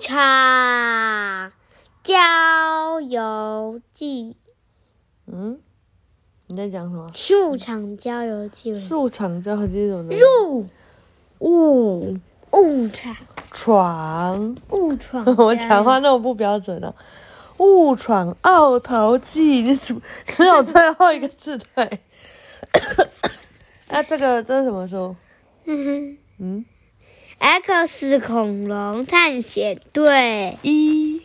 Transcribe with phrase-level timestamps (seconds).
[0.00, 1.52] 场
[2.02, 4.34] 郊游记，
[5.26, 5.60] 嗯，
[6.46, 7.10] 你在讲什么？
[7.14, 10.16] 树场郊游记，树场交接什么的？
[10.16, 10.66] 入
[11.40, 12.16] 误
[12.52, 13.14] 误场
[13.52, 16.94] 闯，误闯我讲话那么不标准啊！
[17.58, 22.00] 误闯奥陶纪，你怎么只有最后一个字对？
[23.88, 25.14] 啊，这个这是什么书？
[25.66, 26.64] 嗯嗯，
[27.40, 31.22] X 恐龙探险队一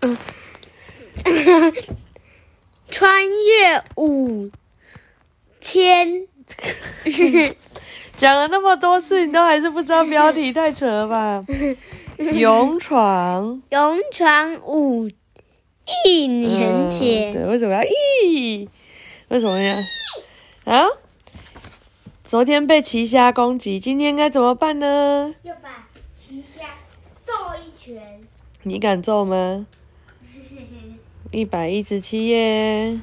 [0.00, 0.16] 嗯
[2.90, 4.50] 穿越五
[5.60, 6.26] 千，
[8.16, 11.40] 讲了那么多次，你都还是不知道标题，太扯了吧？
[12.34, 15.08] 勇闯勇闯五
[16.04, 17.32] 亿年嗯前。
[17.32, 18.68] 对，为什么要亿？
[19.28, 19.76] 为什么呀？
[20.64, 20.84] 啊？
[22.28, 25.32] 昨天被奇虾攻击，今天该怎么办呢？
[25.44, 26.64] 就把奇虾
[27.24, 28.20] 揍一拳。
[28.64, 29.64] 你敢揍吗？
[31.30, 32.98] 一百一十七页，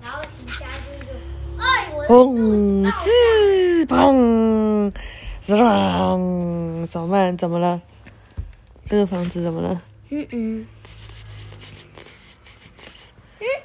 [0.00, 1.10] 然后奇虾就就，
[1.60, 4.92] 哎，我的砰肚子滋砰，
[5.40, 7.36] 滋啷，怎么办？
[7.36, 7.82] 怎么了？
[8.84, 9.82] 这个房子怎么了？
[10.10, 10.66] 嗯嗯，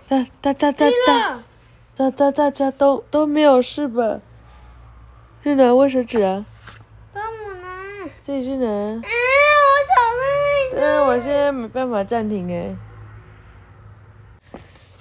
[0.08, 1.44] 大大大大大
[1.96, 4.22] 大大大家都都没有事吧？
[5.44, 6.46] 去拿卫生纸啊！
[7.14, 8.10] 帮我拿。
[8.22, 8.66] 自己去拿。
[8.66, 12.76] 嗯，我想那但我现在没办法暂停哎。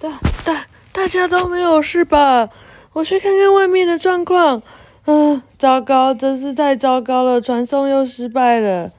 [0.00, 2.48] 大大大家都没有事吧？
[2.92, 4.62] 我去看看外面的状况。
[5.06, 8.92] 嗯，糟糕，真是太糟糕了，传送又失败了。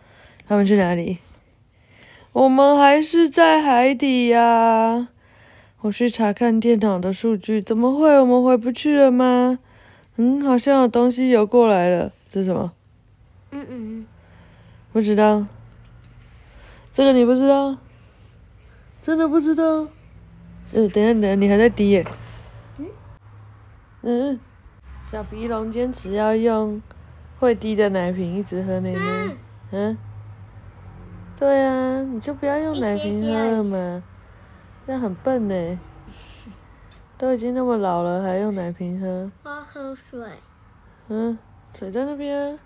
[0.47, 1.19] 他们去哪里？
[2.33, 5.07] 我们还是在海底呀、
[5.81, 8.19] 我去查看电脑的数据，怎么会？
[8.19, 9.59] 我们回不去了吗？
[10.21, 12.11] 嗯，好像有东西游过来了。
[12.29, 12.73] 这是什么？
[13.51, 14.05] 嗯嗯，
[14.91, 15.45] 不知道，
[16.91, 17.77] 这个你不知道，
[19.01, 19.87] 真的不知道。
[20.73, 22.05] 嗯，等一下，等一下，你还在滴耶。
[24.01, 24.37] 嗯，
[25.03, 26.81] 小鼻龙坚持要用
[27.39, 29.37] 会滴的奶瓶一直喝奶奶。
[29.71, 29.97] 嗯，
[31.37, 34.03] 对啊，你就不要用奶瓶喝了嘛，
[34.85, 35.79] 这样很笨呢。
[37.19, 39.29] 都已经那么老了，还用奶瓶喝？
[39.43, 40.25] 我要喝水。
[41.09, 41.37] 嗯，
[41.75, 42.59] 水在那边啊。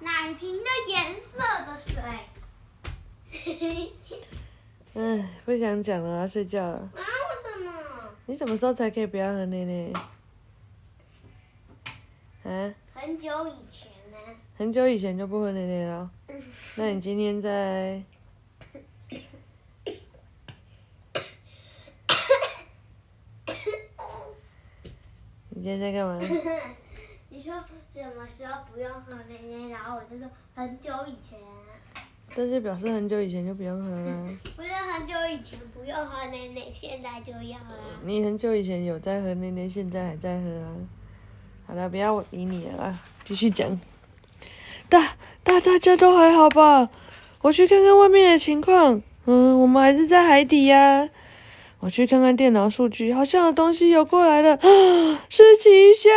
[0.00, 1.94] 奶瓶的颜色的水。
[4.94, 6.78] 唉， 不想讲了，要睡觉了。
[6.78, 7.72] 啊，为什么？
[8.24, 9.92] 你什么时候才可以不要喝奶奶？
[12.44, 14.16] 啊，很久以前呢。
[14.56, 16.10] 很久以前就不喝奶奶了。
[16.76, 18.02] 那你今天在？
[25.53, 26.20] 你今天在干嘛？
[27.30, 27.54] 你说
[27.94, 29.70] 什么时候不用喝奶奶？
[29.70, 31.38] 然后我就说很久以前，
[32.36, 34.28] 但是表示很久以前就不用喝了。
[34.54, 37.78] 不是很久以前不用喝奶奶，现在就要了。
[38.02, 40.76] 你很久以前有在喝奶奶，现在还在喝啊。
[41.66, 43.80] 好了，不要理你了啦，继续讲。
[44.90, 46.90] 大大大家都还好吧？
[47.40, 49.00] 我去看看外面的情况。
[49.24, 51.08] 嗯，我们还是在海底呀、
[51.84, 54.54] 我去看看电脑数据，好像有东西游过来了。
[54.54, 54.58] 啊，
[55.28, 56.08] 是奇虾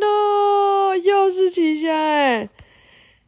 [0.00, 2.48] 喏，又是奇虾哎！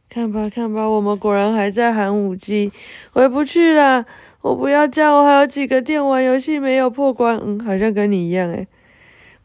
[0.09, 2.73] 看吧看吧，我们果然还在寒武纪，
[3.13, 4.05] 回不去了。
[4.41, 7.39] 我不要这样，我还有几个电玩游戏没有破关。
[7.41, 8.67] 嗯，好像跟你一样诶。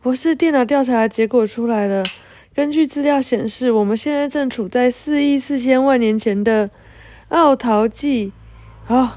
[0.03, 2.03] 博士，电脑调查结果出来了。
[2.53, 6.71] 根据资料显示，我们现在正处在四亿四千万年前的
[7.29, 8.33] 奥陶纪。
[8.89, 9.13] 哦，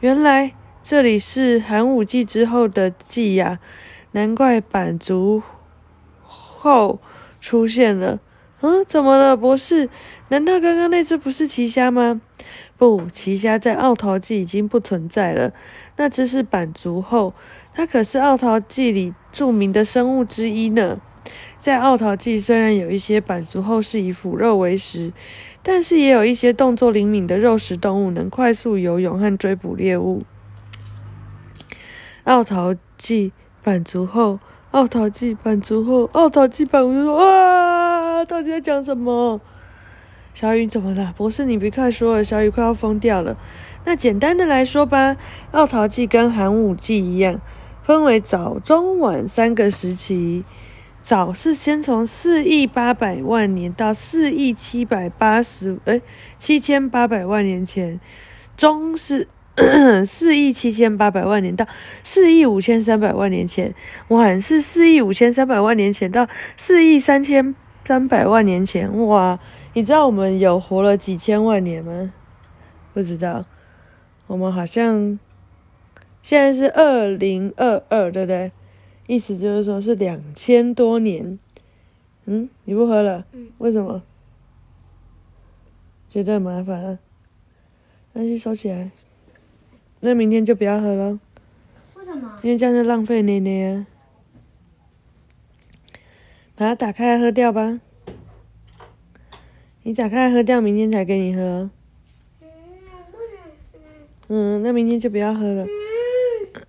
[0.00, 0.54] 原来
[0.86, 3.58] 这里是寒武纪之后的纪呀、
[4.12, 5.42] 难怪板族
[6.20, 7.00] 后
[7.40, 8.20] 出现了。
[8.60, 9.88] 嗯，怎么了，博士？
[10.28, 12.20] 难道刚刚那只不是奇虾吗？
[12.76, 15.54] 不，奇虾在奥陶纪已经不存在了。
[15.96, 17.32] 那只是板族后，
[17.72, 21.00] 它可是奥陶纪里著名的生物之一呢。
[21.58, 25.14] 在奥陶纪，虽然有一些板足后是以腐肉为食，
[25.62, 30.22] 但是也有一些动作灵敏的肉食动物能快速游泳和追捕猎物。
[32.24, 33.32] 奥陶纪
[33.62, 34.40] 板族后，
[34.70, 38.24] 奥陶纪板族后，奥陶纪板族后，哇！
[38.24, 39.38] 到底在讲什么？
[40.32, 41.12] 小雨怎么了？
[41.18, 43.36] 博士，你别快说了，小雨快要疯掉了。
[43.84, 45.18] 那简单的来说吧，
[45.50, 47.38] 奥陶纪跟寒武纪一样，
[47.82, 50.44] 分为早、中、晚三个时期。
[51.02, 56.00] 早是先从四亿八百万年到四亿七百八十，哎，
[56.38, 58.00] 七千八百万年前；
[58.56, 59.28] 中是
[60.06, 61.66] 四亿七千八百万年到
[62.02, 63.72] 四亿五千三百万年前；
[64.08, 67.54] 哇是四亿五千三百万年前到四亿三千
[67.84, 69.38] 三百万年前，哇！
[69.74, 72.12] 你知道我们有活了几千万年吗？
[72.92, 73.44] 不知道。
[74.26, 75.18] 我们好像
[76.22, 78.50] 现在是二零二二，对不对？
[79.06, 81.38] 意思就是说是两千多年。
[82.24, 83.26] 嗯，你不喝了？
[83.32, 83.48] 嗯。
[83.58, 84.02] 为什么？
[86.08, 86.98] 觉得很麻烦啊？
[88.14, 88.90] 那去收起来。
[90.04, 91.18] 那明天就不要喝了。
[91.96, 92.38] 为什么？
[92.42, 93.86] 因为这样就浪费奶奶啊。
[96.54, 97.80] 把它打开来喝掉吧。
[99.82, 101.70] 你打开来喝掉，明天才给你喝。
[104.28, 105.66] 嗯，那明天就不要喝了。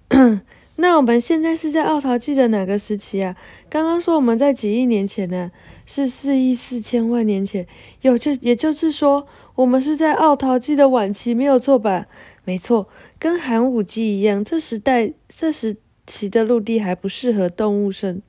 [0.78, 3.36] 那我们现在是在奥陶纪的哪个时期啊？
[3.70, 5.50] 刚刚说我们在几亿年前呢、
[5.86, 7.66] 是四亿四千万年前。
[8.02, 12.08] 有就也就是说，我们是在奥陶纪的晚期，没有错吧？
[12.45, 12.88] 没错，
[13.19, 15.75] 跟寒武纪一样，这时代这时
[16.06, 18.21] 期的陆地还不适合动物生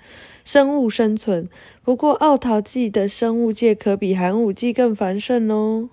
[0.45, 1.49] 生物生存。
[1.85, 5.91] 不过奥陶纪的生物界可比寒武纪更繁盛哦。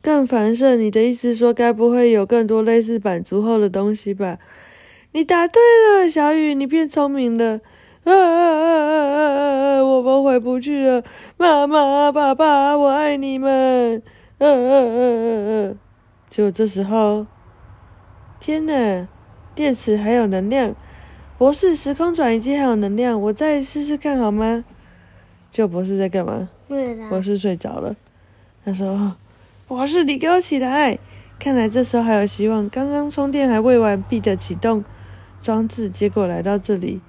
[0.00, 4.38] 更繁盛，你的意思说该不会有更多类似板足后的东西吧？
[5.12, 5.60] 你答对
[6.00, 7.60] 了，小雨，你变聪明了。
[8.04, 9.84] 啊啊啊啊啊啊！
[9.84, 11.04] 我们回不去了，
[11.36, 14.02] 妈妈、爸爸，我爱你们。
[14.42, 15.78] 嗯嗯嗯嗯嗯。
[16.28, 17.26] 结果这时候，
[18.40, 19.06] 天呐，
[19.54, 20.74] 电池还有能量，
[21.38, 24.64] 博士，时空转移机还有能量，我再试试看好吗？
[25.52, 26.48] 就博士在干嘛？
[27.08, 27.94] 博士睡着了。
[28.64, 29.14] 他说
[29.68, 30.98] ：“博士，你给我起来！”
[31.38, 32.68] 看来这时候还有希望。
[32.68, 34.82] 刚刚充电还未完毕的启动
[35.40, 37.00] 装置，结果来到这里。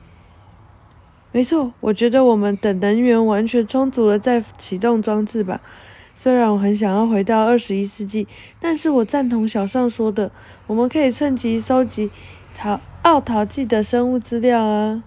[1.31, 5.61] 没错，我觉得我们等能源完全充足了再启动装置吧。
[6.15, 8.27] 虽然我很想要回到二十一世纪，
[8.59, 10.31] 但是我赞同小上说的，
[10.67, 12.09] 我们可以趁机收集
[12.55, 15.03] 陶奥陶纪的生物资料啊。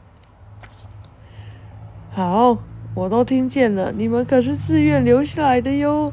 [2.10, 2.58] 好，
[2.94, 6.12] 我都听见了，你们可是自愿留下来的哟。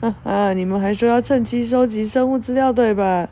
[0.00, 0.52] 啊啊！
[0.52, 3.26] 你们还说要趁机收集生物资料，对吧？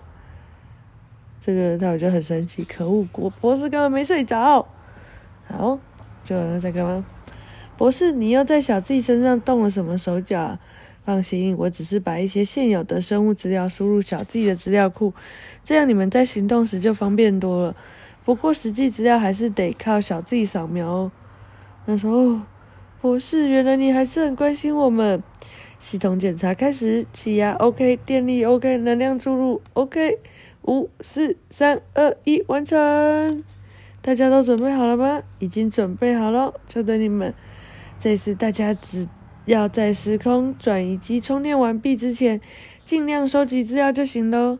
[1.39, 3.07] 这个他我就很生气，可恶！
[3.13, 4.67] 我博士根本没睡着。
[5.49, 5.79] 好，
[6.25, 7.05] 就在干嘛？
[7.77, 10.57] 博士，你又在小 Z 身上动了什么手脚？
[11.05, 15.13] 放心，我只是把一些现有的生物资料输入小 Z 的资料库，
[15.65, 17.77] 这样你们在行动时就方便多了。
[18.25, 21.13] 不过实际资料还是得靠小 Z 扫描哦。
[21.87, 22.43] 他说：“哦，
[23.01, 25.23] 博士，原来你还是很关心我们。”
[25.81, 30.21] 系统检查开始，气压 OK，电力 OK，能量注入 OK，
[30.63, 33.43] 五四三二一，完成。
[34.01, 35.23] 大家都准备好了吗？
[35.41, 37.35] 已经准备好了，就等你们。
[37.99, 39.09] 这次大家只
[39.45, 42.41] 要在时空转移机充电完毕之前，
[42.85, 44.59] 尽量收集资料就行喽。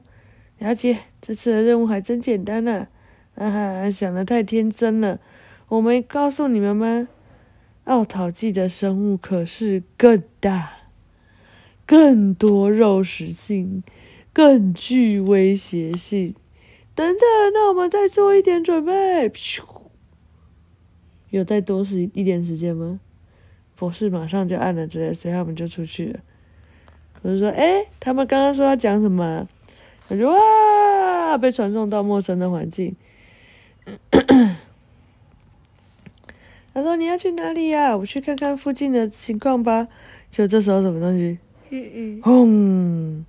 [0.59, 2.89] 了解，这次的任务还真简单呢、
[3.35, 3.51] 啊。
[3.51, 5.21] 哈哈，想的太天真了。
[5.69, 7.09] 我没告诉你们吗？
[7.85, 10.71] 奥陶纪的生物可是更大、
[11.87, 13.83] 更多肉食性、
[14.33, 16.35] 更具威胁性。
[16.95, 17.21] 等等，
[17.55, 19.33] 那我们再做一点准备。
[21.31, 23.01] 有再多时一点时间吗？
[23.83, 26.21] 博士马上就按了这个，所以他们就出去了。
[27.23, 29.45] 我就说：“哎，他们刚刚说要讲什么？”
[30.07, 32.95] 我就哇，被传送到陌生的环境。
[36.73, 39.89] 他说：“你要去哪里呀、我去看看附近的情况吧。”
[40.31, 41.37] 就这时候什么东西？
[41.71, 43.25] 嗯嗯，轰！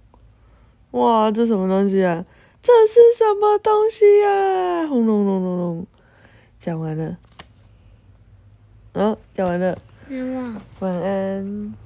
[0.91, 2.23] 哇，这什么东西啊？
[2.61, 5.87] 这是什么东西呀、轰隆隆隆隆！
[6.59, 7.17] 讲完了。
[8.91, 9.75] 嗯、讲完了。
[10.79, 11.82] 晚安。